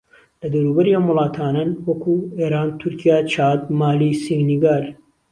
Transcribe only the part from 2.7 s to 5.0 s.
تورکیا، چاد، مالی، سینیگال